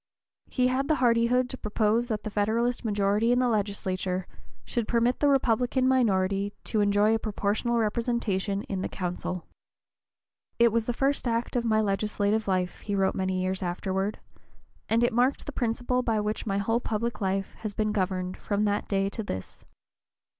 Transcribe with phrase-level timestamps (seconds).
[0.49, 4.25] He had the hardihood to propose that the Federalist majority in the legislature
[4.65, 9.45] should permit the Republican minority to enjoy a proportional representation in the council.
[10.57, 14.17] "It was the first act of my legislative life," he wrote many years afterward,
[14.89, 18.65] "and it marked the principle by which my whole public life has been governed from
[18.65, 19.63] that day to this.